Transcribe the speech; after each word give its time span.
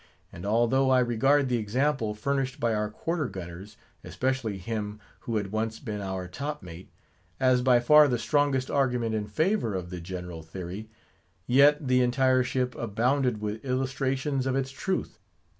And 0.33 0.45
al 0.45 0.65
though 0.67 0.89
I 0.89 0.97
regard 0.99 1.47
the 1.47 1.59
example 1.59 2.15
furnished 2.15 2.59
by 2.59 2.73
our 2.73 2.89
quarter 2.89 3.27
gunners—especially 3.27 4.57
him 4.57 4.99
who 5.19 5.35
had 5.35 5.51
once 5.51 5.77
been 5.79 6.01
our 6.01 6.27
top 6.27 6.63
mate—as 6.63 7.61
by 7.61 7.79
far 7.79 8.07
the 8.07 8.17
strongest 8.17 8.71
argument 8.71 9.13
in 9.13 9.27
favour 9.27 9.75
of 9.75 9.91
the 9.91 10.01
general 10.01 10.41
theory; 10.41 10.89
yet, 11.45 11.87
the 11.87 12.01
entire 12.01 12.41
ship 12.41 12.73
abounded 12.73 13.41
with 13.41 13.63
illustrations 13.63 14.47
of 14.47 14.55
its 14.55 14.71
truth. 14.71 15.19